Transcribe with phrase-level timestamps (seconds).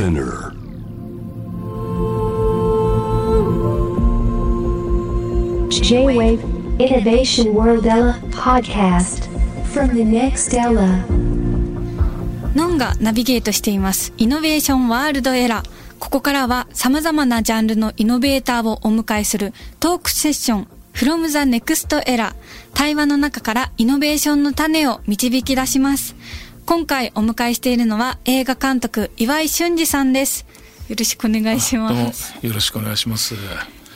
[0.00, 0.54] Spinner.
[5.68, 6.40] J-Wave
[6.78, 9.28] Innovation World Ella podcast
[9.74, 11.04] from the next Ella.
[12.56, 14.14] ノンがナビゲートしています。
[14.16, 15.70] イノベーションワールドエラー。
[15.98, 22.34] ここからは様々なジャンルのイノベーターをお迎えするトークセッション from the next era。
[22.72, 26.16] 対話の中からイノベーションの種を導き出します。
[26.70, 30.46] 今回お迎えしているのは映画監督岩井俊二さんです。
[30.88, 32.32] よろしくお願いしどうもます。
[32.46, 33.34] よろしくお願いします。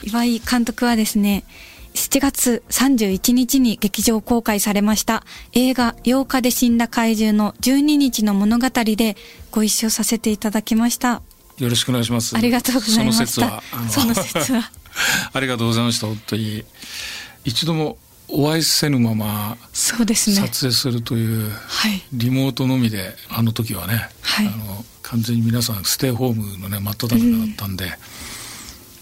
[0.03, 1.45] 岩井監督はですね、
[1.93, 9.15] 7月31日に劇場公開されました映画8日で死んだ怪獣の12日の物語で
[9.51, 11.21] ご一緒させていただきました。
[11.57, 12.35] よろしくお願いします。
[12.35, 13.25] ありがとうございました。
[13.25, 14.71] その説は、あのその説は。
[15.31, 16.07] ありがとうございました。
[16.07, 16.65] 本当に
[17.45, 17.97] 一度も
[18.27, 20.35] お会いせぬままそうですね。
[20.37, 22.01] 撮影するというはい。
[22.13, 27.85] リモートのみであの時はね、はいあの完全に皆さんステイホームのね真っ只中だったんで、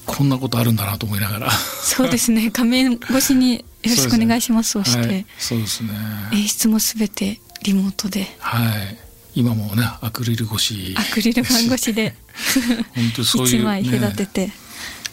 [0.05, 1.51] こんなことあるんだなと思いながら。
[1.51, 2.49] そうですね。
[2.53, 4.71] 画面越しによろしくお願いします。
[4.71, 5.89] そして、はい、そうですね。
[6.33, 8.97] 演出もすべてリモートで、はい。
[9.35, 10.93] 今もねアクリル越し。
[10.97, 12.15] アクリル板越しで
[12.93, 14.51] 本当にそういう、ね、一枚隔てて。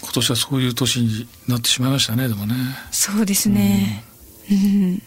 [0.02, 2.54] 今年はそういう年になってしまいましたねでもね。
[2.90, 4.04] そうですね。
[4.50, 5.02] うん。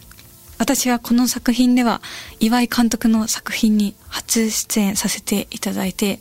[0.56, 2.00] 私はこの作品では
[2.38, 6.20] 岩井監督の作品に初出演させていただいて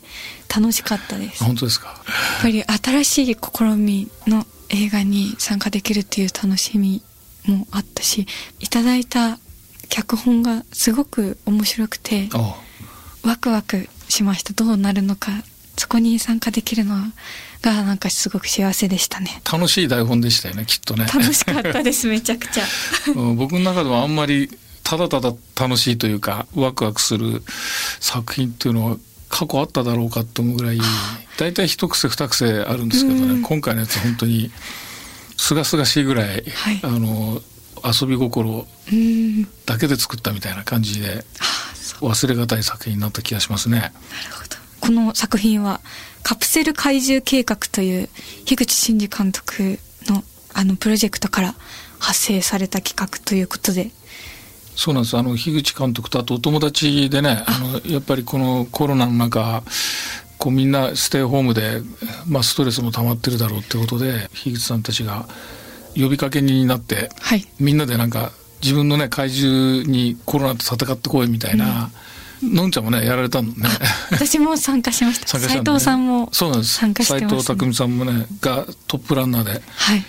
[0.53, 1.44] 楽しかったです。
[1.44, 2.01] やっ本当ですか？
[2.41, 7.03] ぱり新しい試みの映画に参加できるっていう楽しみ
[7.45, 8.25] もあったし、
[8.59, 9.38] いただいた
[9.89, 12.55] 脚本がすごく面白くてあ
[13.23, 14.53] ワクワクしました。
[14.53, 15.53] どうなるのか、そ
[15.94, 16.95] こに参加できるの
[17.61, 19.41] がなんかすごく幸せでしたね。
[19.52, 21.05] 楽しい台本でしたよねきっとね。
[21.05, 22.63] 楽しかったです、めちゃくちゃ。
[23.16, 24.50] うん僕の中ではあんまり
[24.83, 27.44] ただただ楽しいというかワクワクする
[28.00, 28.97] 作品っていうのは
[29.30, 30.80] 過去あっただろうかと思うぐらい
[31.38, 34.52] 大体一癖二癖あるんですけどね、うん今回のやつ本当に
[35.38, 37.41] すがすがしいぐらい、はいあの
[37.84, 39.44] 遊び心うん。
[39.66, 41.25] だけで作ったみたいな感じで
[42.00, 43.79] 忘れがたい作品になった気がしますね。
[43.79, 43.94] なる
[44.31, 44.43] ほど。
[44.83, 45.79] この作品は
[46.23, 48.09] カプセル怪獣計画という
[48.44, 49.79] 樋口真嗣監督
[50.09, 51.55] のあのプロジェクトから
[51.99, 53.91] 発生された企画ということで、
[54.75, 55.17] そうなんです。
[55.17, 59.63] あの、樋口監督とあとお友達でね、 あの、やっぱりこのコロナの中、
[60.38, 61.81] こうみんなステイホームで、
[62.27, 65.29] まあストレスも溜まってるだろうってことで、樋口さんたちが
[65.95, 67.47] 呼びかけになって、はい。
[67.57, 71.89] みんなでなんか自分のね、怪獣にコロナと戦ってこいみたいな、
[72.41, 73.69] のんちゃんもね、やられたのね。
[74.11, 75.27] 私も参加しました。
[75.27, 76.73] 斉参加したんでね藤さんもそうなんです。
[76.75, 77.38] 参加して斉ます、ね。
[77.38, 80.05] 藤匠さんもね、がトップランナーで、はい。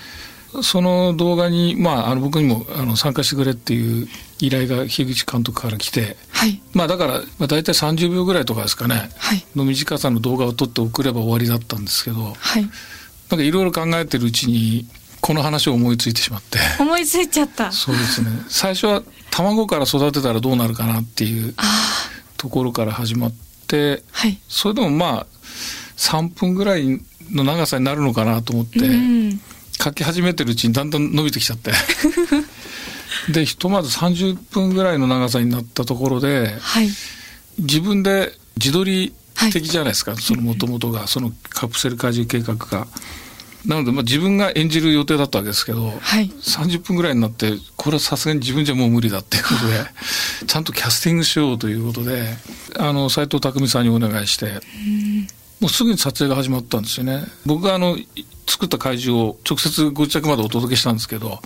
[0.62, 4.08] その動画に、まあ、あの僕にもあの参加してくれっていう
[4.38, 6.60] 依頼が樋口監督から来て、はい。
[6.72, 9.44] まあだから、まあ、大体30秒ぐらいとかですかね、はい。
[9.56, 12.62] の短さの動画を撮って送れば終わりだったんですけど、はい。
[13.30, 14.86] なんかいろいろ考えてるうちに、
[15.20, 17.72] この話を思いついてしまって、思いついちゃった。
[17.72, 21.62] そうですね、最初は卵から育てたらどうなるかなっていうあ
[22.10, 22.13] あ。
[22.44, 23.32] ところから始まっ
[23.66, 24.38] て、はい。
[24.48, 25.26] それでもまあ、
[25.96, 27.00] 3分ぐらい
[27.32, 29.40] の長さになるのかなと思って、うん。
[29.82, 31.72] 書き始めてるうちにだんだん伸びてきちゃって。
[33.32, 36.90] で、ひとまず30分ぐらいの長さになったところで、はい。
[37.58, 39.14] 自分で自撮り
[39.50, 42.86] 的じゃないですか、そのもともとがそのカプセル怪獣計画が。
[43.64, 46.30] なので、まあ、自分が演じる予定だったわけですけど、はい。
[46.42, 49.72] 30分ぐらいになってこれはさすがに自分じゃもう無理だっていうことで
[50.46, 52.24] ちゃんとキャスティングしようということで
[52.78, 54.46] あの斉藤工さんにお願いして
[55.60, 57.96] もうすぐに撮影が始まったんですよね僕があの
[58.46, 61.40] 作った怪獣を直接ご自宅までお届けしたんですけど。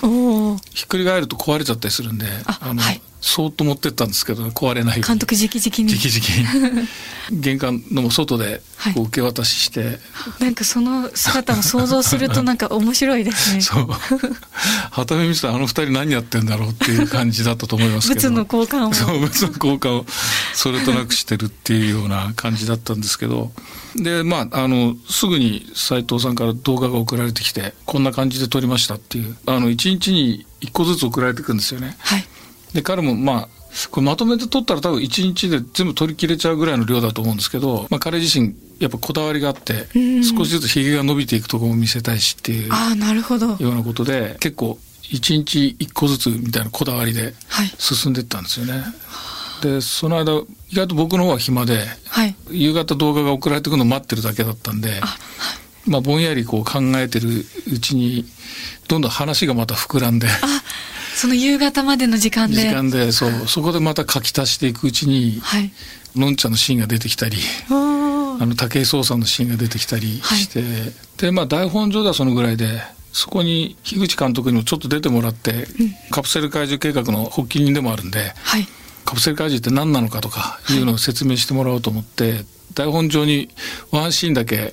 [0.75, 2.32] ひっくり返ると壊れちゃったりするんでの、
[2.70, 5.94] あはいそーっと持ってったんですけど、壊れない監督直々に。
[5.94, 6.88] 直々に。
[7.30, 8.94] 玄関の外ではい。
[8.94, 9.98] こう受け渡しして、
[10.38, 13.60] なんかその姿を想像すると なんか面白いですね。
[13.60, 13.88] そう。
[14.92, 18.30] 旗目見てたらあの二人何やってんだろうっていう感じだったと思いますけど。
[18.30, 18.94] 物の交換を。
[18.94, 20.06] そう物の交換を。
[20.54, 23.52] それとなくしてるっていうような感じだったんですけど。
[23.96, 29.37] でまああのすぐに斉藤さんから動画が送られてきてこんな感じで撮りましたっていう。
[29.46, 31.96] あの1日に1個ずつ送られてくるんですよね。
[31.98, 32.25] はい。
[32.75, 33.49] で彼もまあ
[33.91, 43.56] これまとめて撮ったら多分1日で全部取り切れちゃうぐらいの量だと思うんですけど、まあ、彼自身やっぱこだわりがあってうん少しずつひげが伸びていくところも見せたいしっていうよああ、なるほど。
[43.59, 47.73] うなことで結構1日1個ずつみたいなこだわりではい。
[47.79, 48.82] 進んでいったんですよね。
[49.62, 50.32] でその間
[50.70, 52.35] 意外と僕の方は暇ではい。
[52.50, 55.17] 夕方動画が送られてくるのを待ってるだけだったんであ、
[55.87, 57.29] まあ、ぼんやりこう考えてる
[57.73, 58.25] うちに
[58.87, 60.31] どんどん話がまた膨らんであ、
[61.19, 62.56] その夕方までの時間で。
[62.56, 65.73] 時間でそうそこでまた書き足していくうちにはい。
[66.15, 67.37] のんちゃんのシーンが出てきたり
[67.69, 70.62] あの武井壮さんのシーンが出てきたりして、
[71.19, 72.81] でまあ台本上ではそのぐらいで
[73.12, 75.67] そこに樋口監督にもちょっと出てもらって、
[76.11, 78.67] カプセル怪獣計画の発起人でもあるんではい。
[79.05, 80.79] カプセル怪獣って何なのかとかい。
[80.79, 82.44] うのを説明してもらおうと思って、
[82.75, 83.49] 台本上に
[83.91, 84.73] ワンシーンだけ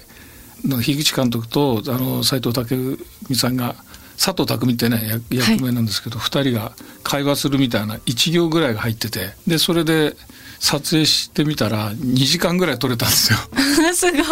[0.63, 3.75] の樋口監督とあの斎藤工さんが
[4.17, 6.71] 佐藤匠ってね役役名なんですけど、二人が
[7.03, 10.15] 会話するみたいな1行ぐらいが入っててでそれで
[10.59, 13.39] 撮影してみたら2時間ぐらい撮れたんですよ。
[13.93, 14.23] すごい。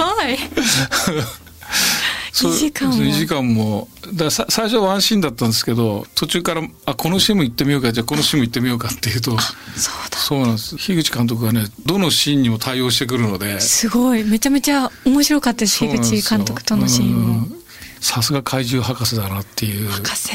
[2.33, 2.95] そう2時間も。
[2.95, 3.88] 2時間も。
[4.13, 10.18] だ最初はワンシーンだったんですけど途中からあこのシーンも行ってみようかじゃあこのシーンも行ってみようかっていうとそうだ。
[10.18, 10.75] そうなんです。
[10.77, 13.59] 樋口監督がねどのシーンにも対応してくるので。
[13.59, 14.24] すごい。
[14.24, 17.47] めちゃめちゃ面白かったです樋口監督とのシーンも。
[17.56, 17.62] うん
[18.03, 19.89] さすが怪獣博士だなっていう。
[19.89, 20.29] 博士。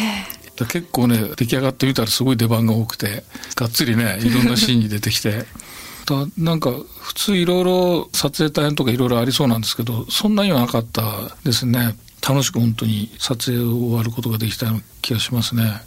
[0.57, 3.23] だ結構ね出来上がってみたらすごい出番が多くて
[3.55, 5.45] がっつりねいろんなシーンに出てきて。
[6.07, 6.71] だなんか
[7.01, 11.97] 普通いろいろ撮影大変とかいろいろありそうなんですけどそんなにはなかったですね。
[12.27, 15.83] 楽しく本当に撮影を終わることができたような気がしますね。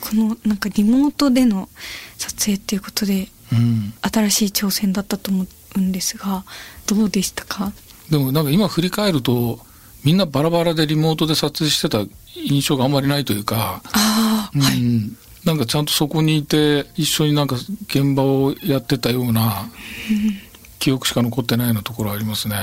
[0.00, 1.68] このなんかリモートでの
[2.18, 3.92] 撮影っていうことでうん。
[4.00, 5.46] 新しい挑戦だったと思
[5.76, 6.44] うんですが
[6.86, 7.72] どうでしたか？
[8.10, 9.58] でもなんか今振り返ると
[10.04, 12.04] みんなバラバラでリモートで撮影してた
[12.34, 13.82] 印象があんまりないというか
[14.54, 17.56] うん、なんかちゃんとそこにいて一緒になんか
[17.86, 19.68] 現場をやってたような
[20.78, 22.56] 記憶しか残ってないようなところありますね。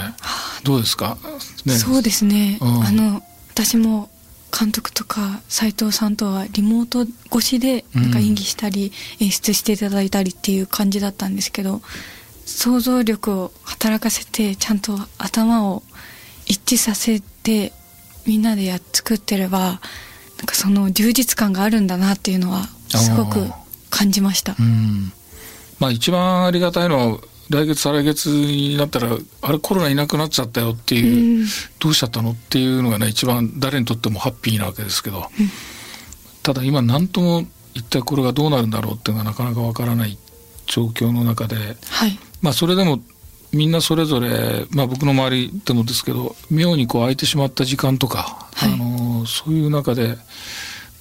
[0.63, 1.18] どうですか、
[1.65, 2.83] ね、そうですね、うん。
[2.83, 4.09] あの私も
[4.57, 11.81] 監督とか斉藤さんとはリモート越しでなんか演技したり演出していただいたりっていう感じだったんですけど
[12.45, 15.83] 想像力を働かせてちゃんと頭を
[16.50, 17.72] 一致させて
[18.25, 23.48] みんなでやっ作ってればなんかその充実感があるんだなっていうのはすごく
[23.90, 24.56] 感じました。
[24.60, 25.12] うん、
[25.80, 27.19] まあ一番ありがたいのは
[27.50, 31.48] 来月再来月になったらあれコロナいなくなっちゃったよっていう、うん。
[31.80, 35.25] どうしちゃったのっていうのがね一番誰にとってもハッピーなわけですけど、
[36.44, 40.18] ただ今何とも一体これがどうなるんだろうっていうのがなかなかわからない
[40.68, 41.56] 状況の中で。
[41.90, 42.19] はい。
[42.42, 43.01] まあそれでも
[43.51, 48.74] みんなそれぞれ、まあ、僕の周りでもですけど妙にこう空いてしまった時間とか、はい。
[48.74, 50.18] あのそういう中で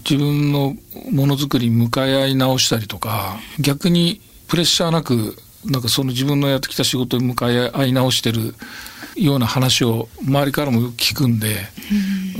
[0.08, 0.74] 自分の
[1.10, 5.36] ものづくりに向かい合い直したりとか逆にプレッシャーなく
[5.66, 8.54] なんかその自分のやってきた仕事に向かい合い直してる
[9.16, 11.56] ような話を周りからもよく聞くんで、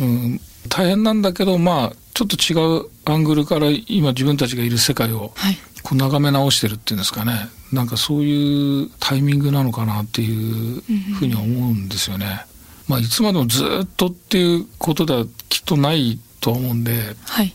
[0.01, 5.59] うん、大変なんだけどまあちょっと違うアングルから今自分たちがいる世界をはい。
[5.83, 10.83] こう眺め直してるっていうんですかねなんかそういうタイミングなのかなっていう
[11.15, 12.45] ふうには思うんですよね。
[12.89, 17.53] まあいつまでもずっとっていうことではきっとないとは思うんで、はい。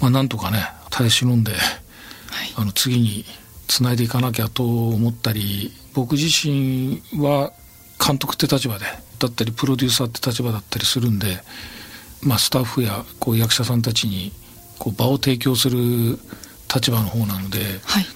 [0.00, 0.58] まあなんとかね
[0.90, 1.60] 耐え忍んではい。
[2.56, 3.24] あの次に
[3.66, 7.52] つないでいかなきゃと思ったり僕自身は
[8.04, 8.84] 監督って立場で
[9.18, 11.38] だったりプロデューサーって立場だったりするんで、
[12.22, 14.32] まあ、スタッフやこう役者さんたちに
[14.78, 16.18] こう場を提供する
[16.72, 18.06] 立場の方なので、はい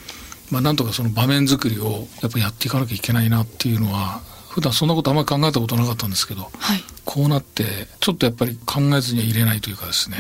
[0.51, 6.83] まあ、なんとかその場面作りをやっぱやっていかなきゃいけないなっていうのは普段そんなことあんまり考えたことなかったんですけどはい。
[7.05, 7.65] こうなって
[8.01, 10.19] ちょっとやっぱり考えずには入れないというかですね、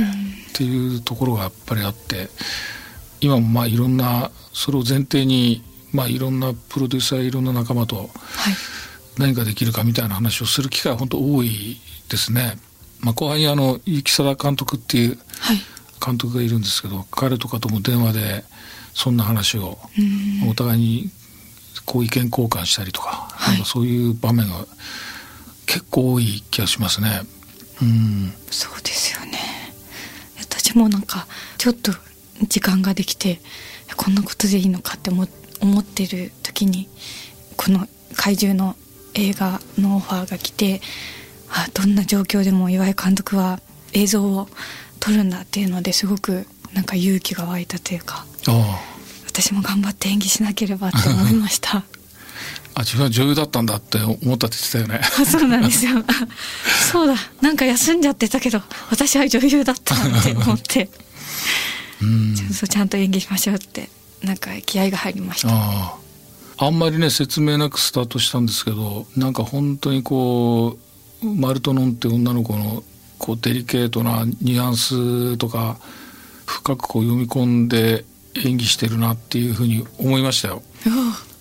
[0.50, 2.28] っていうところがやっぱりあって
[3.20, 8.08] 今もまあいろんなそれを前提にまあいろんなプロデューサーいろんな仲間とはい。
[9.18, 12.56] 何ができるかみたいな話をする機会は本当多いですね。
[13.00, 15.58] まあ、後輩にあの結城貞監督っていうはい。
[16.04, 18.44] 監督がいるんですけど彼とかとも電話で
[18.98, 19.78] そんな話を
[20.42, 20.50] うん。
[20.50, 21.10] お互いに
[21.86, 23.54] こう意見交換したりとか,、はい。
[23.54, 24.66] なんかそういう場面が
[25.66, 27.22] 結構多い気がしますね。
[27.80, 28.32] うん。
[28.50, 29.38] そうですよね。
[30.40, 31.28] 私もなんか
[31.58, 31.92] ちょっと
[32.48, 33.40] 時間ができて
[33.96, 35.28] こんなことでいいのかって思
[35.60, 36.88] 思ってる時に
[37.56, 37.86] この
[38.16, 38.74] 怪獣の
[39.14, 40.80] 映画のオファーが来て
[41.50, 43.60] あどんな状況でも岩井監督は
[43.92, 44.48] 映像を
[45.00, 48.27] 撮るんだっていうのですごくなんか勇気が湧いたというかあ
[49.26, 51.84] 私も頑張って演技しなければって思いました。
[52.74, 55.00] あ自分は女優だったんだって思ったって言ってたよね。
[55.02, 55.98] あ そうなんですよ。
[55.98, 56.04] あ
[56.92, 57.14] そうだ。
[57.40, 60.88] なんか休んじゃってたけど私は女優だったなって思って。
[62.68, 63.88] ちゃんと演技しましょうって
[64.22, 65.98] なんか気合が入りました。
[66.60, 70.76] あんまりね説明なくスタートしたんですけどなんか本当にこ
[71.22, 72.82] うマルトノンって女の子の
[73.18, 75.78] こうデリケートなニュアンスとか
[76.46, 78.04] 深くこう読み込んで
[78.44, 80.62] 演技してるなっていうふうに思いましたよ。
[80.86, 80.90] お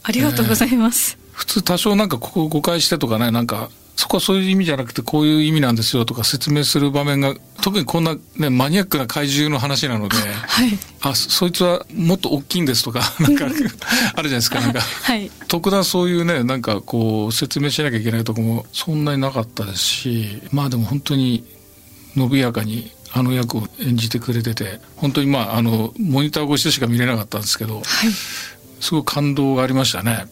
[0.04, 10.70] ありがとうございます、普通多少なんかここ誤解してとかねなんかそこはそういう意味じゃなくてこういう意味なんですよとか説明する場面が特にこんな、ね、マニアックな怪獣の話なので、はい。
[11.02, 13.68] あそそいつはもっと大きいんですとか なんかあるじゃ
[14.22, 14.82] ないですかなんか。
[14.82, 15.32] はい。
[15.48, 21.44] 特段そういうねなんかこう説明しなきゃいけないとこもそんなになかったですしまあでも本当に
[22.16, 27.84] 伸びやかにあの役を演じてくれてて本当にまああのモニター越しでしか見れなかったんですけどはい。
[28.80, 30.26] すごい感動がありましたね。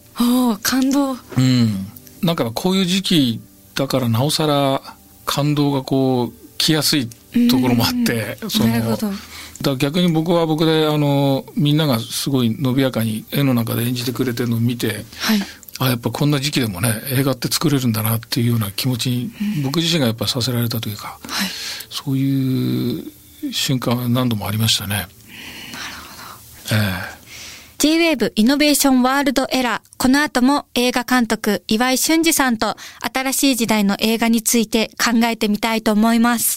[0.62, 1.12] 感動。
[1.12, 1.86] うん、
[2.22, 3.40] なんかこういう時期
[3.74, 4.82] だからなおさら
[5.24, 7.08] 感動がこう来やすい
[7.50, 9.10] ところもあって、そのだか
[9.62, 15.40] ら逆に僕は僕であのみんながすごい伸びやかに絵の中で演じてくれてるのを見てはい
[15.78, 19.30] あやっぱこんな時期でもね映画って作れるんだなっていうような気持ちに
[19.62, 21.48] 僕自身がやっぱさせられたというかはい
[21.90, 23.04] そういう
[23.52, 24.94] 瞬間は何度もありましたね。
[24.94, 25.08] なる
[26.68, 27.12] ほど。
[27.12, 27.16] え
[27.78, 29.88] J-Wave イノベーションワールドエラー。
[29.98, 32.74] この後も映画監督岩井俊二さんと
[33.14, 36.55] 新しい時代の映画について考えてみたいと思います。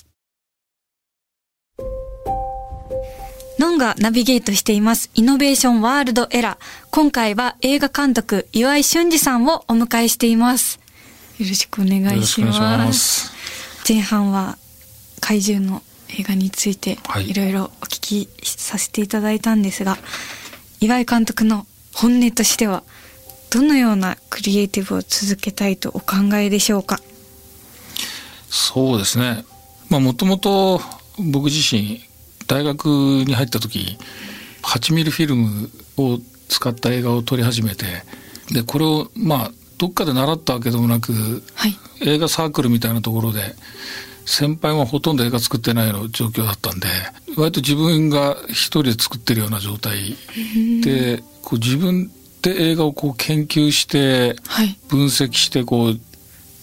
[3.60, 6.88] ノンがナビゲートしていますイノベーションワールドエラー。
[6.92, 10.80] 今回は映画監督岩井俊二さんをお迎えしています。
[11.38, 12.60] よろしくお願いします。
[12.62, 13.34] ます。
[13.86, 14.58] 前半は
[15.20, 15.84] 怪獣の
[16.18, 19.98] 映画についてはいいろいろお聞きさせていただいたんですが、
[20.80, 22.84] 岩井監督の本音としては
[23.50, 27.02] どのようなクリエイティブを続けたいとお考えでしょうか？
[28.50, 29.44] そうですね。
[29.90, 30.80] まあもともと
[31.18, 32.00] 僕自身
[32.50, 33.98] 大学に入った時
[34.64, 37.86] 8ミリフィルムを使った映画を撮り始めて
[38.52, 41.14] でこれをまあどっかで習ったわけでもなく
[41.54, 41.78] はい。
[42.02, 43.56] 映画サークルみたいなところで
[44.26, 46.88] 先輩はほとんど映画作ってないの状況だったんで
[47.38, 50.16] 割と自分が一人で作ってるような状態。
[50.82, 54.78] でこう自分で映画をこう研究してはい。
[54.90, 56.00] 分析してこう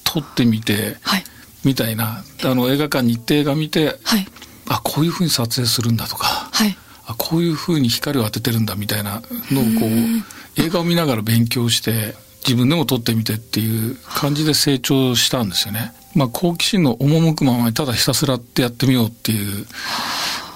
[0.04, 1.24] 撮ってみてはい。
[1.64, 2.24] みたいな。
[2.44, 4.26] あの映画館に行って映画見てはい
[4.68, 6.26] あこういうふうに撮影するんだとか。
[6.52, 6.76] はい。
[7.06, 15.92] あこういうふうに光を当ててるんだみたいなのをこう映画を見ながら勉強して自分でも撮ってみてっていう感じで成長したんですよね。
[16.14, 19.66] まあ、好奇心の赴くままにただひたすらってやってみようっていう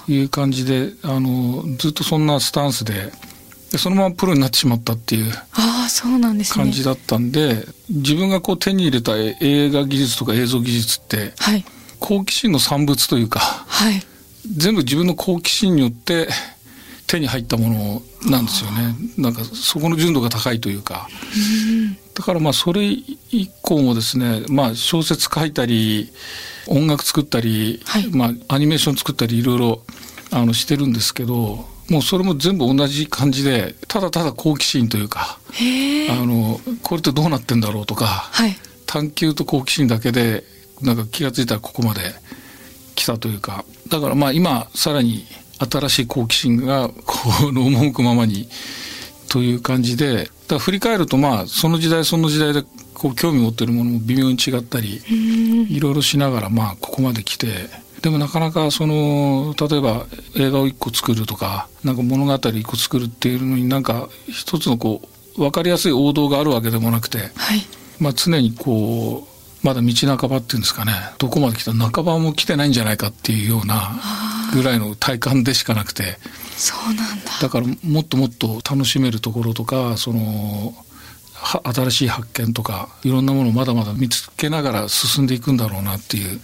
[0.07, 3.11] いう感じであのずっとそんなスタンスで
[3.71, 5.31] でそのままプロになってしまったっていう
[6.53, 11.63] 感じだったんで、自分がこう手に入れた映画技術とか映像技術ってはい
[12.01, 14.01] 好奇心の産物というかはい。
[14.57, 16.27] 全部自分の好奇心によって
[17.07, 18.95] 手に入ったものなんですよね。
[19.17, 21.07] なんかそこの純度が高いというか。
[22.15, 26.11] だからまあそれ以降もですね、まあ、小説書いたり
[26.67, 28.09] 音楽作ったり、はい。
[28.09, 29.81] まあ、アニメーション作ったりいろいろ
[30.31, 35.39] あのしてるんですけどもうそれも全部同じ感じでただただ好奇心というか
[36.09, 38.55] あのこれってどうなってんだろうとかはい。
[38.85, 40.43] 探求と好奇心だけで
[40.83, 42.01] なんか気が付いたらここまで
[42.95, 45.25] 来たというかだからまあ今さらに
[45.59, 48.47] 新しい好奇心が この赴くままに
[49.29, 55.01] という感じでだ振り返るとまあその時代その時代でこう興味持ってるものも微妙に違ったり
[55.69, 57.47] いろいろしながらまあここまで来て
[58.01, 65.01] でもなかなかその例えば映画を一個作るとかなんか物語一個作るっていうのになんか一つのこ
[65.37, 67.61] う分かりやすい王道があるわけでもなくてはい。
[67.99, 69.30] まあ、常にこう
[69.63, 70.93] まだ道半ばっていうんですかね。
[71.17, 73.99] どこまで来た半ばも来てないんじゃないかっていうような
[74.53, 76.17] ぐらいの体感でしかなくて。
[76.57, 77.31] そうなんだ。
[77.41, 80.73] だからもっともっと楽しめるところとかその
[81.33, 86.39] は新しい発見とかいろんなものをまだまだ見つけながら進んでいくんだろうなっていう。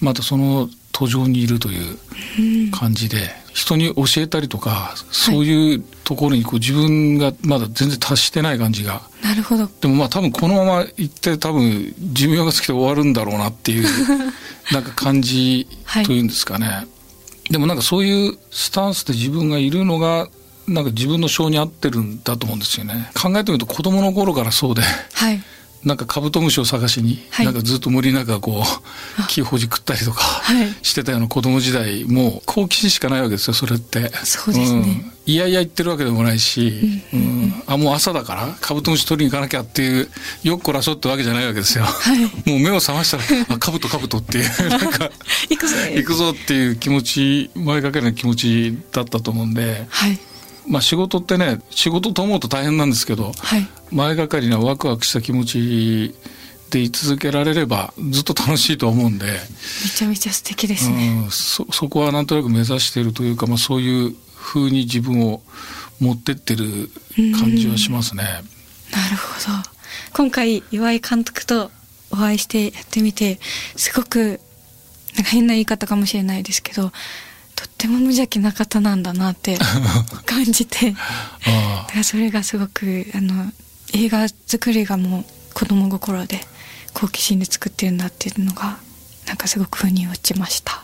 [0.00, 9.02] またその途上にいるという感じで、人に教えたりとかそういうところにこう自分がまだ全然達してない感じが。
[9.22, 9.68] なるほど。
[9.80, 13.86] でもまあ多分このまま行って多分寿命が尽きて終わるんだろうなっていう
[14.72, 16.86] なんか感じはいというんですかね、
[17.50, 20.28] でもなんかそういうスタンスで自分がいるのが
[20.66, 23.10] なんか自分の性に合ってるんだと思うんですよね。
[23.14, 24.82] 考えてみると子供の頃からそうで。
[25.12, 25.42] はい
[25.84, 27.46] なんかカブトムシを探しに、はい。
[27.46, 30.68] なんかずっと森の中こう木ほじくったりとかはい。
[30.82, 34.10] してたような子供時代もう好奇心しかないわけですよそれって。
[34.24, 34.80] そうですね。
[34.80, 35.12] ん。
[35.26, 37.52] いやいや言ってるわけでもないし、うん。
[37.66, 40.08] あもう朝だからカブトムシ取りに行かなきゃっていう
[40.44, 41.84] よっこらしょってわけじゃないわけですよ、
[42.46, 45.10] もう目を覚ましたらあカブトカブトっていう なんか
[45.48, 49.86] 行くぞ行くぞっていう気持ち前かける気持ちだったと思うんで。
[49.88, 50.18] はい。
[50.68, 56.14] まあ仕事ってね仕事と思うと大変なんですけどはい前がかりなワクワクした気持ち
[56.70, 59.32] で居続けられればずっと楽しいと思うんで、め
[59.94, 65.42] ちゃめちゃ素敵ですね、うん、そそこはなんとなく目指しているというか、まあ、そういう風に自分を
[66.00, 66.88] 持ってってる
[67.38, 68.24] 感じはしますね。
[68.24, 69.70] なるほど。
[70.14, 71.70] 今回岩井監督と
[72.10, 73.38] お会いしてやってみて
[73.76, 74.40] すごく
[75.16, 76.90] なんか変な言い方かもしれないですけど
[77.54, 79.58] とっても無邪気な方なんだなって
[80.26, 80.94] 感じて。
[81.46, 81.84] あ。
[81.86, 83.52] だからそれがすごくあの
[83.94, 86.40] 映画作りがもう子供心で
[86.94, 88.78] 好奇心で作ってるんだっていうのが
[89.26, 90.82] なんかすごく腑に落ちました。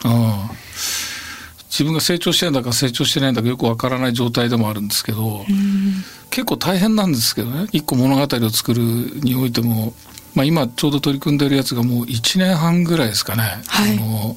[1.70, 6.04] 自分が成長してるんだか成長してないんだかよくわからない状態でもあるんですけど、うん。
[6.30, 7.68] 結構大変なんですけどね。
[7.72, 9.92] 一個物語を作るにおいても、
[10.34, 13.96] まあ、今ちょうど取り組んでるやつがもう1年半ぐらいですかね、はい。
[13.96, 14.36] あの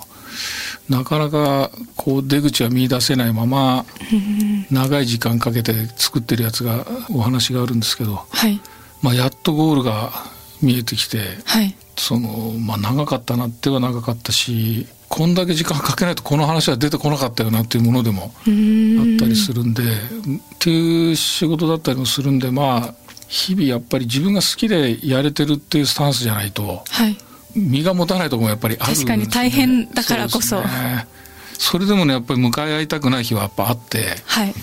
[0.91, 3.85] なかなかこう出口は見出せないまま
[4.69, 8.59] 長い時間かけて作ってるやつがお話があるんですけど、はい。
[9.01, 10.11] まあ、やっとゴールが
[10.61, 11.75] 見えてきてはい。
[11.97, 18.33] その、まあ、長かったなっては長かったしこんだけ時間かけないとこの話は出てこなかったよなっていうものでもあっ
[19.19, 19.85] たりするんでっ
[20.57, 22.93] ていう仕事だったりもするんでまあ
[23.27, 27.17] 日々やっぱり自分が好きでやれてるっていうスタンスじゃないとはい
[27.55, 30.59] 身が持たないところもやっぱりあるね、確かに大変だからこそ。
[30.59, 31.07] うですね。
[31.57, 34.05] それでもねやっぱり向かい合いたくない日はやっぱあって。
[34.25, 34.53] はい。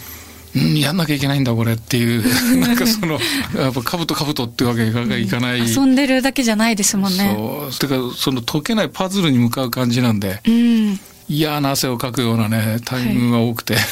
[0.56, 2.24] うんやんなきゃいけないんだこれっていう。
[2.58, 3.20] なんかその
[3.56, 7.34] やっぱ兜兜っていうわけがいかない、遊んでるだけじゃないですもんね。
[7.36, 7.78] そう。
[7.78, 10.40] てかその解けないパズルに向かう感じなんで。
[10.46, 11.00] うん。
[11.28, 13.86] 嫌な汗をかくようなねタイミングが多くて、だか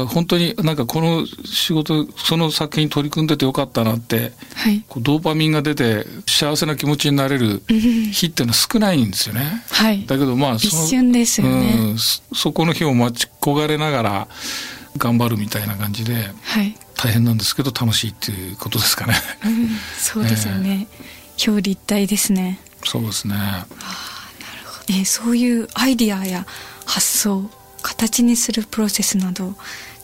[0.00, 4.84] ら本当になんかこの仕事その作品に取り組んでてよかったなってはい。
[4.88, 9.64] こうドーパミンが出て幸せな気持ちになれる日っていうのは少ないんですよね。
[9.70, 10.06] はい。
[10.06, 11.74] だけどまあその一瞬ですよね。
[11.78, 11.98] うん。
[11.98, 14.28] そそこの日を待ち焦がれながら
[14.96, 16.76] 頑張るみたいな感じではい。
[16.96, 19.14] 大変なんですけど楽しいっていうことですかね。
[19.44, 19.68] うん。
[19.98, 20.86] そうですよね。
[21.38, 22.60] 表裏一体ですね。
[22.84, 23.34] そうですね。
[24.88, 26.46] えーそういうアイディアや
[26.84, 27.50] 発想
[27.82, 29.54] 形にするプロセスなど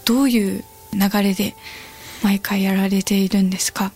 [0.04, 1.54] どういう流れで
[2.22, 3.92] 毎回やられているんですか？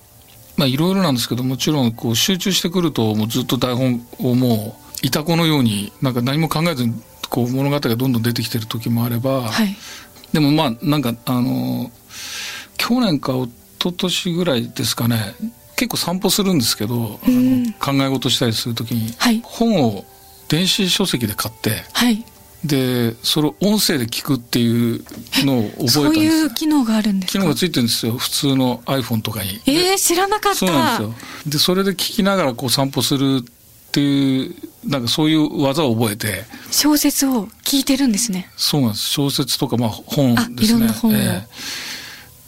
[0.56, 6.94] まあいろいろなんですけどもちろんこう集中してくるともうずっと台本をもういた子のようになんか何も考えずに
[7.28, 9.76] こう物語がどんどん出てきてる時もあれば、はい。
[10.32, 11.90] でもまあなんかあの
[12.76, 13.50] 去年か一
[13.82, 15.34] 昨年ぐらいですかね。
[15.76, 17.18] 結構散歩するんですけど、
[17.80, 19.40] 考え事したりする時に、はい。
[19.42, 20.04] 本を
[20.48, 22.24] 電子書籍で買ってはい
[22.64, 25.04] でそれを音声で聞くっていう
[25.44, 27.38] のを覚えたんですそういう機能があるんですか？
[27.38, 29.60] 機能がついてるんですよ普通の iPhone とかに。
[29.66, 31.14] えー、知らなかったそうなんですよ。
[31.46, 34.54] で、それで聞きながらこう散歩するっていう、
[34.88, 39.04] なんかそういう技を覚えて、小説を聞いてるんですねそうなんです。
[39.10, 40.54] 小説とか、まあ本ですね。
[40.56, 41.14] あいろんな本を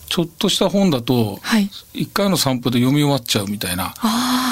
[0.08, 3.94] ちょっとした本だと、はい一回の散歩で読み終わっちゃうみたいな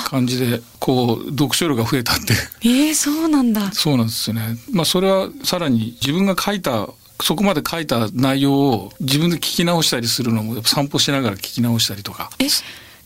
[0.08, 2.32] 感じで、こう、読書量が増えたって。
[2.62, 4.56] えー、そうなんだそうなんですよね。
[4.72, 6.88] まあそれはさらに自分が書いた、
[7.22, 12.30] そこまで書いた内容を自分で聞き直したりするのも、やっぱ散歩しながら聞き直したりとか。
[12.38, 12.46] え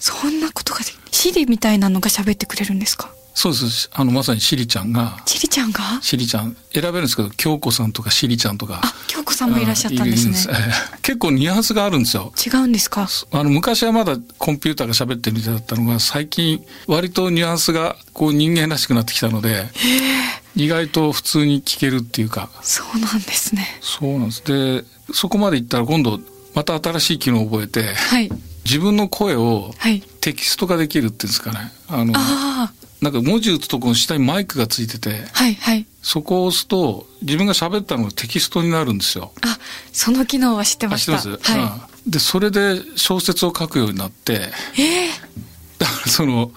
[0.00, 3.10] そんなことがでシリみたいなのが喋ってくれるんですか？
[3.38, 3.88] そうです。
[3.92, 5.80] あの、まさにシリちゃんが、チリちゃんが？
[6.02, 6.56] シリちゃん。
[6.72, 8.80] 選べるんですけど京子さんとかシリちゃんとか。
[8.82, 10.34] あ京子さんもいらっしゃったんですね。
[10.34, 10.48] す。
[11.02, 12.32] 結構ニュアンスがあるんですよ。
[12.44, 13.06] 違うんですか？
[13.30, 19.66] あの昔はまだコンピューターが喋ってるみたいだったのが最近割とニュアンスがこう人間らしくなってきたので
[20.56, 22.50] 意外と普通に聞けるっていうか。
[22.62, 23.68] そうなんですね。
[23.80, 24.42] そうなんです。
[24.44, 26.18] でそこまでいったら今度
[26.56, 28.28] また新しい機能を覚えてはい。
[28.64, 31.72] 自分の声をはいテキスト化できるっていうんですかね。
[31.88, 35.86] あのあなんか文字打つとこの下にマイクがついててあはいはい。
[36.02, 39.32] そこを押すと自分が喋ったのがテキストになるんですよ。
[39.42, 39.58] あ
[39.92, 41.12] その機能は知ってました。
[41.18, 42.10] はうん。
[42.10, 45.08] でそれで小説を書くようになっていええ
[45.78, 46.50] だからその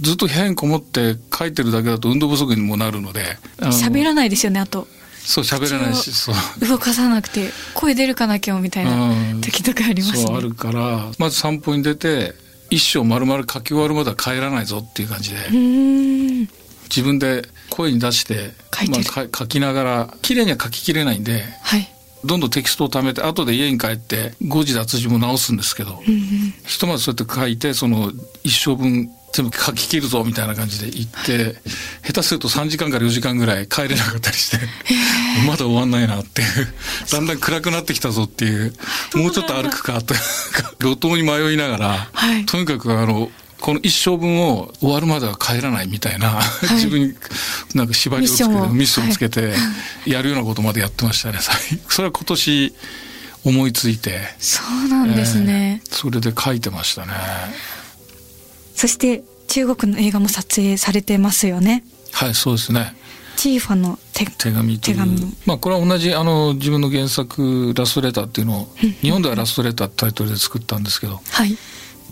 [0.00, 4.86] ずっと部屋にこもって書いてるだけだと運動不足にもなるので喋らないですよねあと。
[5.20, 6.34] そう喋らないしそう。
[6.66, 9.40] 動かさなくて声出るかな今日みたいなうん。
[9.42, 10.22] 時とかありますね。
[10.22, 12.34] そうあるからまず散歩に出て
[12.70, 15.38] 一生丸々書き終わるまでは帰らないぞっていう感じで、
[16.88, 19.04] 自分で声に出して書いてる。
[19.14, 21.88] まあ、か書きながら綺麗には書ききれないんではい。
[22.24, 26.20] どんどんテキストを貯めて後で家に帰って誤字脱字も直すんですけど、うんうん。
[26.66, 31.56] ひとまずそうやって書いてその一生分全部書き切るぞみたいな感じで行って
[32.02, 34.66] 下手すると3時間から4時間ぐらい帰れなかったりして
[35.46, 36.48] まだ終わんないなっていう。
[37.12, 38.72] だんだん暗くなってきたぞっていう。
[39.14, 40.14] もうちょっと歩くかと
[40.80, 42.46] 路頭に迷いながら、はい。
[42.46, 46.74] とにかくあのこの一生分を終わるまでは帰らないみたいな、い。
[46.74, 47.14] 自分に
[47.74, 49.12] なんか縛りをつけてミッションを。
[49.12, 49.52] つけて
[50.06, 51.38] やるようなことまでやってましたね。
[51.88, 52.74] それは今年
[53.44, 54.20] 思いついて。
[54.38, 57.12] そうなんですね、えーそれで書いてましたね。
[58.78, 61.82] そして中国の映画も撮影されてますよね。
[62.12, 62.94] はい、そうですね。
[63.36, 64.94] チーファの手手紙という。
[64.94, 65.36] 手紙。
[65.46, 68.68] まあこれは同じあの自分の原作「ラストレター」っていうのを
[69.02, 71.58] 日本では「ラストレター」ってタイトルで作ったんですけどはい。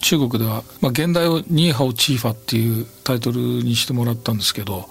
[0.02, 4.88] 中国では、まあ、現代を「ニーハオチーファ」っていうタイトルにしてもらったんですけど、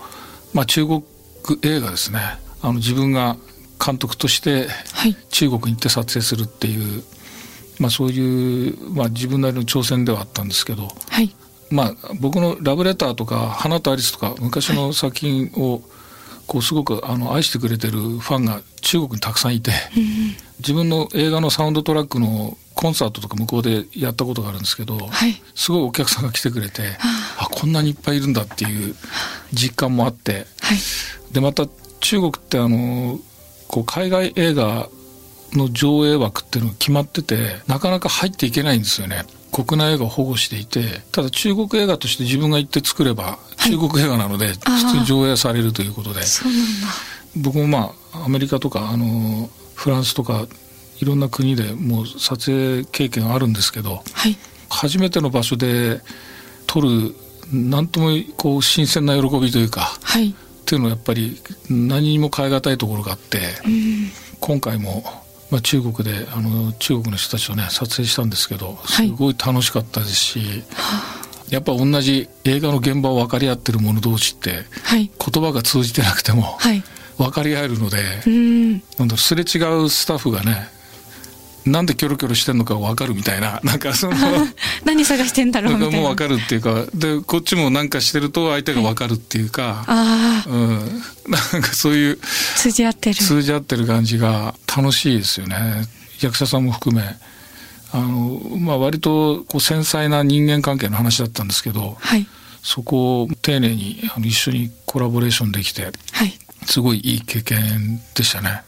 [0.54, 1.04] まあ、中国
[1.62, 2.22] 映画ですね。
[2.62, 3.36] あの自分が
[3.86, 4.70] 監督として
[5.30, 7.04] 中国に行って撮影するっていう、
[7.80, 11.36] まあ、そういう、まあ、自分なりの挑戦ではあったんですけど、はい。
[11.70, 15.82] まあ、僕の「ラブレター」とか「花とアリス」とか昔の作品を
[16.48, 19.72] こうすごくあの愛してくれてるファンが中国にたくさんいて、
[20.60, 25.42] 自分の映画のサウンドトラックのコンサートとか向こうでやったことがあるんですけど、はい。
[25.56, 26.98] すごいお客さんが来てくれて、
[27.40, 28.96] あこんなにいっぱいいるんだっていう
[29.54, 30.78] 実感もあってはい。
[31.32, 31.66] でまた
[32.00, 33.20] 中国ってあの
[33.68, 34.88] こう海外映画
[35.54, 39.24] の上映枠っていうのが決まっててなかなか入っていけないんですよね
[39.64, 44.56] 国内映画を保護していてただ中国映画として自分が行って作れば中国映画なので普
[44.92, 46.22] 通に上映されるということで。
[47.38, 50.48] 僕もまあアメリカとかあのフランスとか
[51.02, 54.38] いろんな国でもう撮影経験あるんですけどはい。
[54.70, 56.02] 初めての場所で
[56.66, 57.16] 撮る
[57.52, 60.30] 何ともこう新鮮な喜びというかはい。
[60.30, 60.34] っ
[60.66, 61.40] ていうのはやっぱり
[61.70, 64.10] 何にも変え難いところがあって、うん。
[64.40, 65.04] 今回も、
[65.52, 70.64] まあ、中国であの中国の人たちとね撮影したんですけどはいすごい楽しかったですし、
[71.50, 75.10] やっぱ同じ映画の現場を分かり合ってる者同士ってはい。
[75.10, 76.84] 言葉が通じてなくてもはい。
[77.18, 78.72] 分かり合えるので、うん。
[78.98, 80.70] なんだすれ違うスタッフがね
[81.66, 84.16] なんでキョロキョロしてんのか分かるみたいな なんかその
[84.84, 85.98] 何探してんだろうみたいな。
[85.98, 92.20] かもう分かるっていうかでこっちもなんかしてると相手が分かるっていうか、ああ、うん、なんかそういう
[92.56, 93.16] 通じ合ってる。
[93.16, 95.88] 通じ合ってる感じが楽しいですよね
[96.22, 97.04] 役者さんも含め
[97.92, 102.28] あの、まあ、割とこう繊細な人間関係の話だったんですけどはい。
[102.62, 106.38] そこを丁寧にあの一緒にコラボレーションできてはい。
[106.66, 108.64] すごいいい経験でしたね。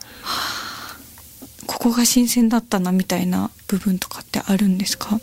[1.67, 5.19] ここが新鮮だったなみたいな部分とかってあるんですか？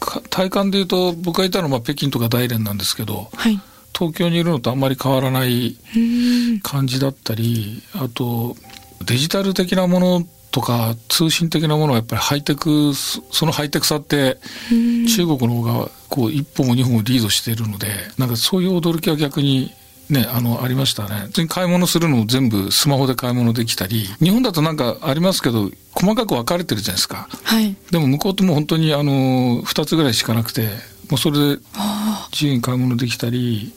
[0.00, 3.60] か体感で言うと僕がいたのはまあ北京とか大連なんですけどはい。
[3.94, 6.60] 東京にいるのとあんまり変わらないうん。
[6.60, 8.56] 感じだったりあと
[9.04, 14.38] デジタル的なものとか通信的なものはやっぱりハイテクそそのハイテクさって
[14.70, 19.72] うん中国の方がこう一歩も二歩もリードしているのでなんかそういう驚きは逆に
[20.12, 21.22] ねあのありましたね。
[21.26, 27.28] 普通に買い物するのも全部スマホで買い物できたり日本だとなんかありますけど細かく分かれてるじゃないですか。
[27.42, 27.76] はい。
[27.90, 30.68] でも向こうってもう本当にあの2つぐらいしかなくて
[31.10, 33.72] もうそれであ自由に買い物できたり、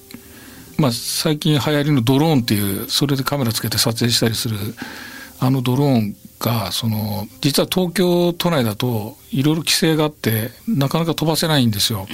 [0.78, 4.58] まあ、最近流行りのドローンっていうそれでカメラつけて撮影したりする
[5.40, 12.08] あのドローンがその実は東京都内だといろいろ規制があってなかなか飛ばせないんですよ。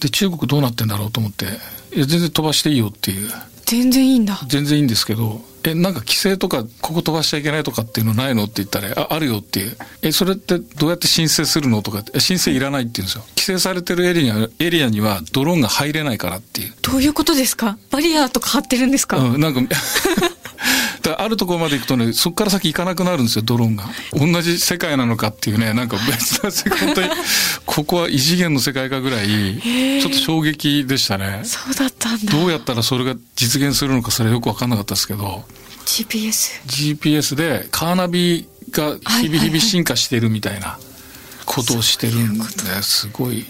[0.00, 1.46] で中国どうなってんだろうと思って
[1.94, 3.30] いや全然飛ばしていいよっていう。
[3.66, 4.40] 全然いいんだ。
[4.46, 9.76] 全然いいんですけどえなんか規制とかここ飛ばしちゃいけないとかっていうのないのって言ったらああるよっていう。
[10.02, 13.24] えそれってどうやって申請するのとかえ申請いらないって言うんですよ。
[13.30, 16.74] 規制されてるエリアエリアにはドローンが入れないからっていう。
[16.82, 17.78] どういうことですか？
[17.90, 19.62] バリアとか張ってるんですか、うん、なんか
[21.04, 27.08] だあるところまで行くとねそこから先行かなくなるんですよドローンが同じ世界なのかっていうねなんか別な世界本当に
[27.66, 29.60] ここは異次元の世界かぐらい
[30.00, 32.32] ちょっと衝撃でしたねそうだったんだ。
[32.32, 35.44] どうやったらそれが実現するのかそれはよく分かんなかったですけど
[35.84, 36.62] GPS。
[36.66, 40.78] GPS でカーナビが日々日々進化してるみたいな
[41.44, 42.46] ことをしてるんで
[42.82, 43.44] すごい。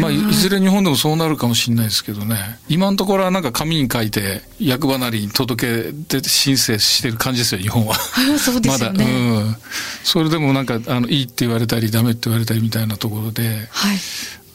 [0.00, 2.36] まあ、いいずれ日本でもそうなるかもしれないですけどね
[2.68, 7.94] 今のところはなんか紙に書いて役場なりに届けて申請してる感じですよ日本は。
[7.94, 9.04] あそうですよね。
[9.04, 9.56] まだ、うん、
[10.04, 13.94] それでもなんかあのいいって言われたりダメって言われたりみたいなところでは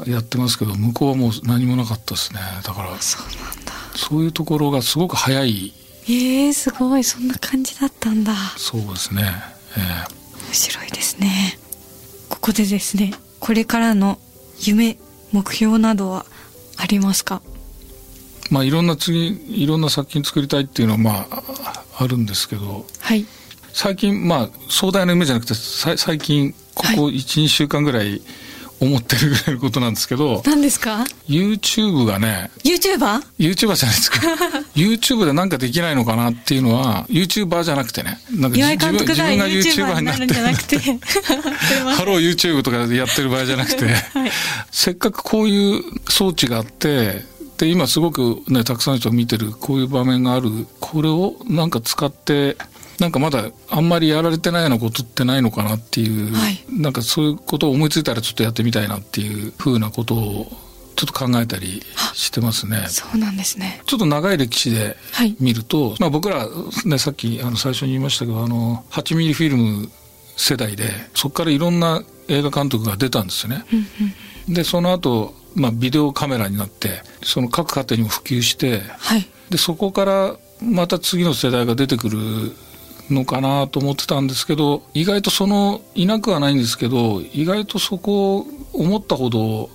[0.06, 0.12] い。
[0.12, 3.74] やってますけど向こうはもう何もなかったですねだからそうなんだ。
[3.96, 5.74] そういうところがすごく早い
[6.08, 7.04] ええすごい。
[7.04, 8.34] そんな感じだったんだ。
[8.58, 9.24] そうですね、
[9.76, 9.82] え
[10.46, 11.58] 面白いですね。
[12.30, 14.20] ここでですね、これからの
[14.60, 14.98] 夢、
[15.32, 16.26] 目標などは
[16.78, 17.42] ありますか？
[17.46, 23.26] えまあいろんな次いろんな作品作りたいっていうのはまああるんですけどはい。
[23.74, 28.22] 最近まあ壮大な夢じゃなくてさ最近ここは12、週間ぐらい
[28.80, 29.16] 思って
[29.52, 33.22] ることなんですけど何ですか？YouTube がね ?YouTuber?
[33.40, 34.20] YouTuber じゃないですか
[34.76, 40.80] YouTube でなんかできないのかなっていうのは YouTuber じゃなくてねなんか岩井監督が自分が YouTuber になるんじゃなくて。
[41.96, 44.32] ハロー YouTube とかでやってる場合じゃなくて、 はい。
[44.72, 47.24] せっかくこういう装置があって
[47.58, 52.58] で今すごくねたくさんの人が見てるこういう場面があるこれをなんか使って
[53.00, 60.48] なんかまだあんまりやられてないようなことってないのかなっていう、はいなんかそういうことを思いついたらちょっとやってみたいなっていうふうなことを
[60.96, 62.86] ちょっと考えたりしてますね。
[62.88, 63.82] そうなんですね。
[63.86, 66.48] ちょっと長い歴史ではい見ると、まあ、僕ら、
[66.86, 69.90] ね、さっきあの最初に言いましたけどあの8ミリフィルム
[70.38, 73.66] 世代でそこからいろんな映画監督が出たんですよね。
[74.48, 79.28] でその後、まあビデオカメラになってその各家庭にも普及して、はい。
[79.50, 82.56] でそこからまた次の世代が出てくる
[83.10, 89.70] のかなと思ってたんですけど意外とそのいなくはないんですけど意外とそこを思ったほど、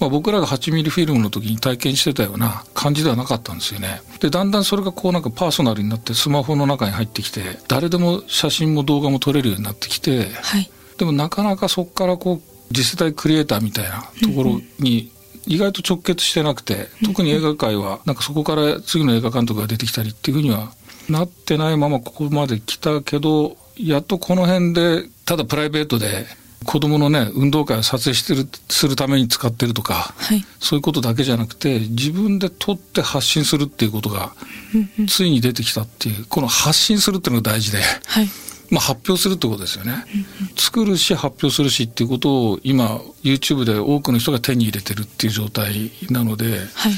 [0.00, 10.70] まあ、僕らが8ミリフィルムの時に体験してたような感じではなかったんですよねでだんだんそれがこうなんかパーソナルになってスマホの中に入ってきて誰でも写真も動画も撮れるようになってきてはい。
[10.98, 15.10] でもなかなかそこからこう次世代クリエイターみたいなところに
[15.46, 20.72] 意外と直結してなくて特に映画界はなんかそこから次の映画監督が出てきたりっていうふうには
[21.08, 26.26] なってないままここまで来たけどやっとこの辺でただプライベートで
[26.64, 30.44] 子供のね運動会を撮影してるするために使ってるとかはい。
[30.58, 34.32] そういうことだけじゃなくて自分で撮って発信するっていうことが
[35.08, 37.78] ついに出てきたっていうこの発信するっていうのが大事で。
[38.06, 38.28] はい。
[38.70, 39.92] まあ、発表するってことですよね、
[40.56, 46.92] 作るし発表するしっていうことを今 YouTube で多くの人が手に入れてるっていう状態なのではい。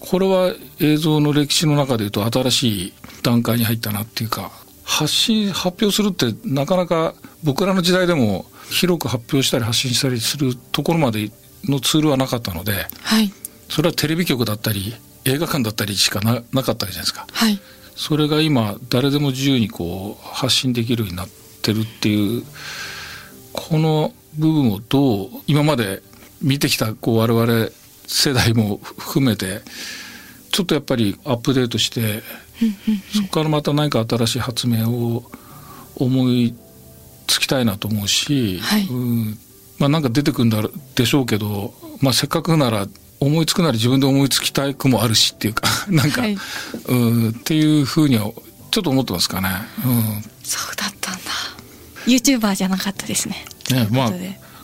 [0.00, 2.92] これは映像の歴史の中でいうと新しい
[3.24, 4.52] 段階に入ったなっていうか
[4.84, 11.30] 発信発表するってなかなか僕らの時代でも広く発表したり発信したりするところまで
[11.64, 13.32] のツールはなかったのではい。
[13.68, 17.26] それはテレビ局だったり映画館だったりしかななかったじゃないですか。
[17.32, 17.58] はい。
[17.96, 21.28] それが今誰でも自由にこう発信できるようになっ
[21.62, 22.44] てるっていう
[23.52, 26.02] この部分をどう今まで
[26.42, 27.70] 見てきたこう我々
[28.06, 29.62] 世代も含めて
[30.50, 32.22] ちょっとやっぱりアップデートして
[33.14, 35.24] そこからまた何か新しい発明を
[35.96, 36.54] 思い
[37.26, 39.38] つきたいなと思うし、はいうん
[39.78, 40.62] まあなんか出てくるんだ
[40.94, 42.86] でしょうけど、まあ、せっかくなら
[43.20, 46.38] 思いつくなら自分で思いつきたくもあるしっていうか なんか、はい
[46.86, 48.30] うんっていうふうには
[48.70, 49.48] ちょっと思ってますかね。
[49.84, 51.20] うんそうだったんだ。
[52.06, 53.44] YouTuber じゃなかったですね。
[53.70, 54.12] ねまあ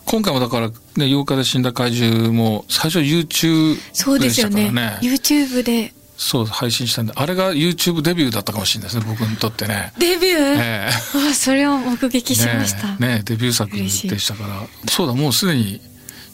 [0.05, 4.99] 今回もだから、ね、8日で死んだ怪獣も最初 YouTube そうでですしたからよねね。
[5.01, 5.93] YouTube で
[6.23, 9.91] そう配信したんであれが YouTube デビューだったかもしれないですね僕にとってね。
[9.97, 12.89] デビュー、えあそれを目撃えしました。
[12.89, 14.61] ねえねえデビュー作で嬉したから。
[14.87, 15.81] そうだもうすでに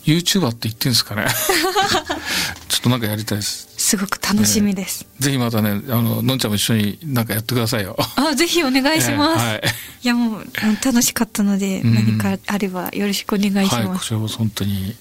[0.03, 1.25] YouTuber って言ってんですかね。
[2.67, 3.69] ちょっとなんかやりたいです。
[3.77, 5.07] すごく楽しみです。
[5.19, 7.95] ぜひまたねあののんちゃんも一緒になんかやってくださいよ。
[8.17, 9.45] あ、ぜひお願いします。
[9.45, 9.61] ええはい。
[10.03, 10.45] いやもう
[10.83, 11.95] 楽しかったので、うん。
[11.95, 13.99] 何かあればよろしくお願いしはい、ます。
[14.01, 14.93] こちらこそ本当に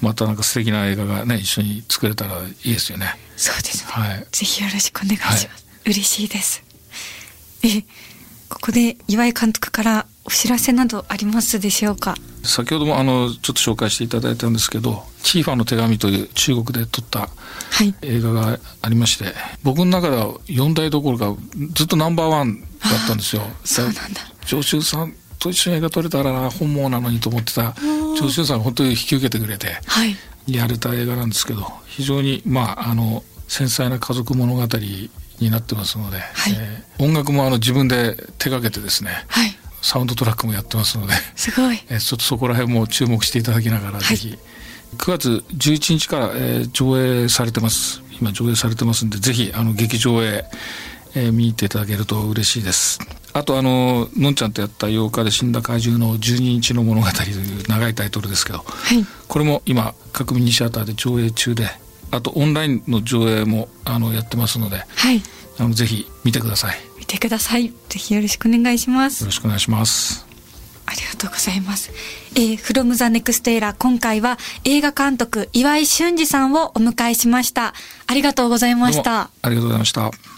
[0.00, 3.90] またなんか素敵な映画がね一緒に作れたらいいですよねそうですね。
[3.92, 5.46] はいぜひよろしくお願いします。
[5.46, 6.62] はい嬉しいです。
[7.62, 7.80] え、
[8.50, 12.14] ここで岩井監督からお知らせなどありますでしょうか？
[12.42, 17.94] 先ほどもあのちょっと紹介していただいたんですけど「チーファーの手紙」という中国で撮ったはい。
[18.02, 21.34] 映画がありまして僕の中では4代どころか
[21.72, 23.42] ずっとナンバーワンだったんですよ。
[23.64, 24.02] そうなんだ。
[24.44, 27.74] 長州さんと一緒に映画撮れたらな本望なのにと思ってた
[28.18, 30.16] 長州さんが本当に引き受けてくれてはい。
[30.46, 34.62] やれた映画なんですけど非常にまああの繊細な家族物語
[35.40, 39.56] になってますので、はいえー音楽もあの自分で手掛けてですねはい。
[39.80, 41.12] サウンドトラックもやってますので。
[41.36, 41.78] すごい。
[41.88, 44.36] えーちょっとそこら辺も注目していただきながら、いぜひ
[44.96, 50.44] 9月11日から、えー上映されてます今上映されてますんでぜひあの劇場へ、
[51.14, 52.98] えー見ていただけると嬉しいです
[53.32, 59.04] あとあののんちゃんとやった8日で死んだ怪獣の12日の物語という長いタイトルですけどはい。
[59.28, 61.68] これも今各ミニシアターで上映中で
[62.10, 65.22] あとオンラインの上映もあのやってますのではい。
[65.58, 67.72] あのぜひ見てくださいよ見てください。
[67.88, 69.24] ぜひよろしくお願いします。
[69.24, 70.26] ろしくお願いします
[70.86, 71.90] ありがとうございます。
[72.34, 77.74] えー、from the next era 今回は映画監督岩井俊二さんをお迎えしました。
[78.06, 79.30] ありがとうございました。
[79.42, 80.37] ありがとうございました